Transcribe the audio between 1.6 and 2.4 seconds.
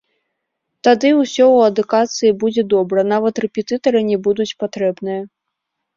адукацыі